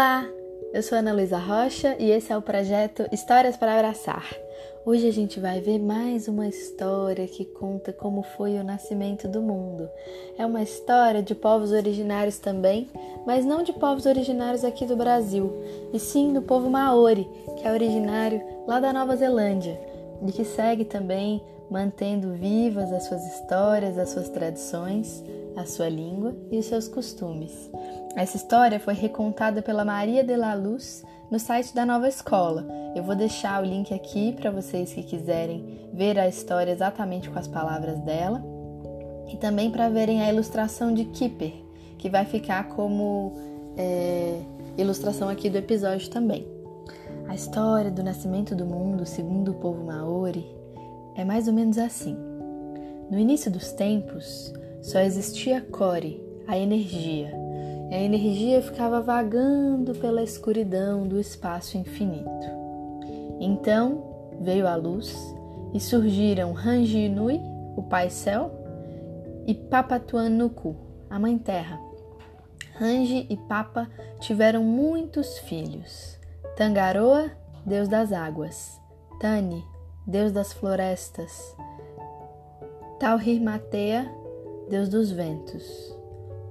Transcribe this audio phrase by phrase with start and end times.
[0.00, 0.26] Olá,
[0.72, 4.24] eu sou Ana Luísa Rocha e esse é o projeto Histórias para Abraçar.
[4.86, 9.42] Hoje a gente vai ver mais uma história que conta como foi o nascimento do
[9.42, 9.90] mundo.
[10.38, 12.88] É uma história de povos originários também,
[13.26, 15.52] mas não de povos originários aqui do Brasil,
[15.92, 17.28] e sim do povo Maori,
[17.58, 19.78] que é originário lá da Nova Zelândia
[20.26, 25.22] e que segue também mantendo vivas as suas histórias, as suas tradições,
[25.54, 27.70] a sua língua e os seus costumes.
[28.16, 32.66] Essa história foi recontada pela Maria de la Luz no site da Nova Escola.
[32.94, 37.38] Eu vou deixar o link aqui para vocês que quiserem ver a história exatamente com
[37.38, 38.42] as palavras dela
[39.32, 41.52] e também para verem a ilustração de Kipper,
[41.98, 43.32] que vai ficar como
[43.76, 44.40] é,
[44.76, 46.46] ilustração aqui do episódio também.
[47.28, 50.44] A história do nascimento do mundo, segundo o povo Maori,
[51.14, 52.16] é mais ou menos assim.
[53.08, 57.32] No início dos tempos, só existia Core, a energia,
[57.90, 62.46] a energia ficava vagando pela escuridão do espaço infinito.
[63.40, 65.34] Então veio a luz
[65.74, 67.40] e surgiram Rangi Nui,
[67.76, 68.50] o Pai Céu,
[69.46, 70.76] e Papatuanuku,
[71.08, 71.80] a Mãe Terra.
[72.74, 73.88] Rangi e Papa
[74.20, 76.18] tiveram muitos filhos.
[76.56, 77.30] Tangaroa,
[77.66, 78.80] deus das águas.
[79.18, 79.64] Tani,
[80.06, 81.54] deus das florestas.
[82.98, 84.10] Tauhirmatea,
[84.68, 85.96] deus dos ventos.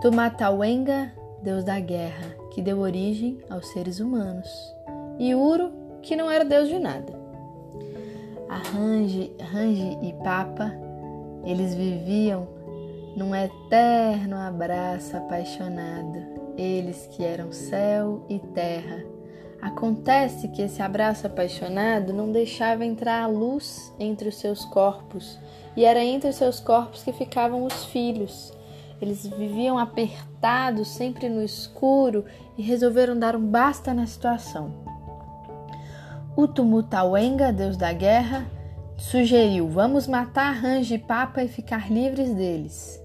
[0.00, 4.48] Tumatauenga, deus da guerra, que deu origem aos seres humanos,
[5.18, 7.12] e Uro, que não era deus de nada.
[8.48, 10.72] A Range, Range e Papa,
[11.44, 12.46] eles viviam
[13.16, 16.18] num eterno abraço apaixonado,
[16.56, 19.04] eles que eram céu e terra.
[19.60, 25.38] Acontece que esse abraço apaixonado não deixava entrar a luz entre os seus corpos,
[25.76, 28.52] e era entre os seus corpos que ficavam os filhos
[29.04, 32.24] eles viviam apertados, sempre no escuro
[32.56, 34.72] e resolveram dar um basta na situação.
[36.36, 38.46] O deus da guerra,
[38.96, 43.02] sugeriu: vamos matar Range e Papa e ficar livres deles.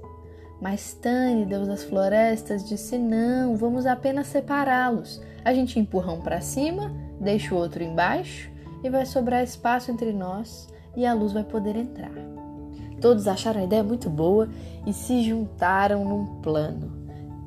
[0.62, 5.22] Mas Tani, deus das florestas, disse: não, vamos apenas separá-los.
[5.44, 8.50] A gente empurra um para cima, deixa o outro embaixo
[8.84, 12.37] e vai sobrar espaço entre nós e a luz vai poder entrar.
[13.02, 14.50] Todos acharam a ideia muito boa
[14.86, 16.92] e se juntaram num plano.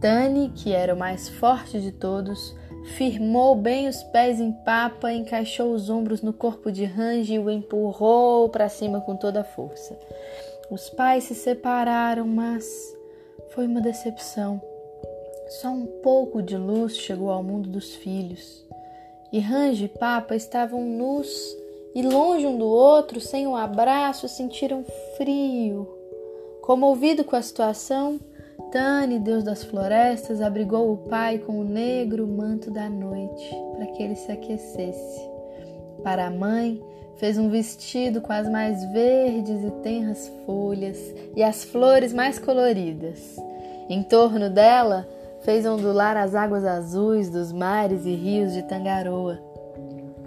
[0.00, 2.55] Tani, que era o mais forte de todos,
[2.97, 7.50] firmou bem os pés em papa, encaixou os ombros no corpo de Rangi e o
[7.50, 9.99] empurrou para cima com toda a força.
[10.71, 12.65] Os pais se separaram, mas
[13.50, 14.62] foi uma decepção.
[15.49, 18.65] Só um pouco de luz chegou ao mundo dos filhos.
[19.33, 21.28] E Rangi e Papa estavam nus
[21.95, 24.84] e longe um do outro, sem um abraço, sentiram
[25.17, 25.89] frio.
[26.62, 28.21] Comovido com a situação,
[28.71, 34.03] Tani, deus das florestas, abrigou o pai com o negro manto da noite para que
[34.03, 35.28] ele se aquecesse.
[36.05, 36.81] Para a mãe,
[37.17, 40.97] fez um vestido com as mais verdes e tenras folhas
[41.34, 43.37] e as flores mais coloridas.
[43.89, 45.09] Em torno dela,
[45.41, 49.50] fez ondular as águas azuis dos mares e rios de Tangaroa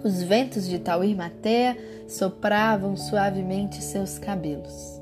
[0.04, 1.76] os ventos de Tauirmatea
[2.06, 5.00] sopravam suavemente seus cabelos.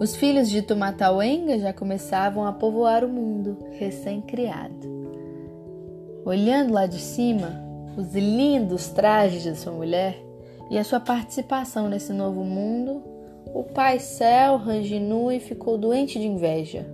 [0.00, 4.90] Os filhos de Tumatauenga já começavam a povoar o mundo, recém-criado.
[6.24, 7.62] Olhando lá de cima,
[7.96, 10.20] os lindos trajes de sua mulher
[10.70, 13.02] e a sua participação nesse novo mundo,
[13.54, 16.86] o pai céu Ranginui ficou doente de inveja.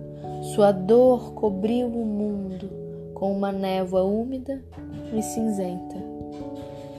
[0.53, 2.69] Sua dor cobriu o mundo
[3.13, 4.63] com uma névoa úmida
[5.11, 5.96] e cinzenta.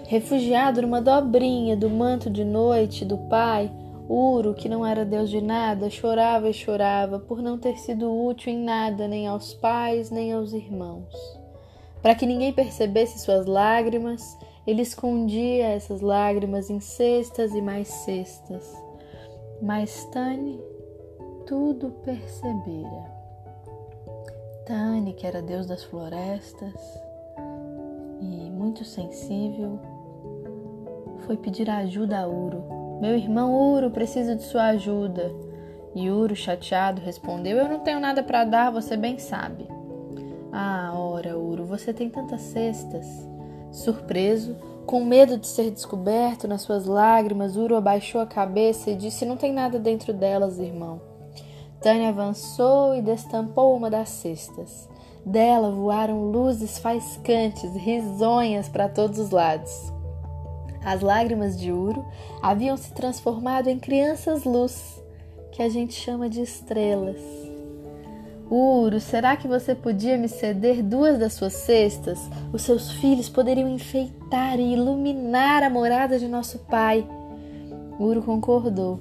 [0.09, 3.71] Refugiado numa dobrinha do manto de noite do pai,
[4.09, 8.51] Uro, que não era Deus de nada, chorava e chorava por não ter sido útil
[8.51, 11.13] em nada, nem aos pais, nem aos irmãos.
[12.01, 14.23] Para que ninguém percebesse suas lágrimas,
[14.67, 18.65] ele escondia essas lágrimas em cestas e mais cestas.
[19.61, 20.59] Mas Tani
[21.47, 23.13] tudo percebera.
[24.65, 26.73] Tani, que era Deus das florestas
[28.23, 29.79] e muito sensível,
[31.29, 32.65] foi pedir ajuda a Uro.
[33.03, 35.31] Meu irmão Uro, preciso de sua ajuda.
[35.95, 39.69] E Uro, chateado, respondeu: Eu não tenho nada para dar, você bem sabe.
[40.51, 43.07] Ah, ora, Uro, você tem tantas cestas.
[43.71, 49.27] Surpreso, com medo de ser descoberto nas suas lágrimas, Uro abaixou a cabeça e disse:
[49.27, 50.99] Não tem nada dentro delas, irmão.
[51.83, 54.89] Tânia avançou e destampou uma das cestas.
[55.27, 59.98] Dela voaram luzes faiscantes, risonhas para todos os lados.
[60.85, 62.05] As lágrimas de Uro
[62.43, 65.03] haviam se transformado em crianças luz,
[65.53, 67.21] que a gente chama de estrelas.
[68.51, 72.19] Uro, será que você podia me ceder duas das suas cestas?
[72.53, 77.07] Os seus filhos poderiam enfeitar e iluminar a morada de nosso pai.
[77.99, 79.01] Uro concordou.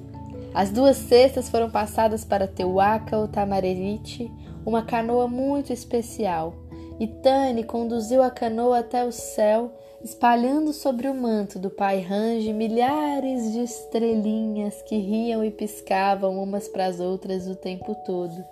[0.54, 4.30] As duas cestas foram passadas para Teuaca, o Tamarerite,
[4.66, 6.54] uma canoa muito especial.
[7.00, 9.72] E Tani conduziu a canoa até o céu,
[10.04, 16.68] espalhando sobre o manto do pai Range milhares de estrelinhas que riam e piscavam umas
[16.68, 18.44] para as outras o tempo todo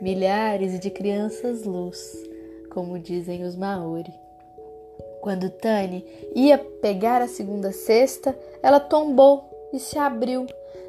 [0.00, 2.16] milhares de crianças luz,
[2.70, 4.12] como dizem os Maori.
[5.20, 6.04] Quando Tani
[6.34, 10.46] ia pegar a segunda cesta, ela tombou e se abriu,